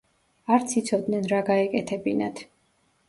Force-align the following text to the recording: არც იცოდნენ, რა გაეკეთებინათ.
არც 0.55 0.73
იცოდნენ, 0.81 1.29
რა 1.33 1.41
გაეკეთებინათ. 1.51 2.43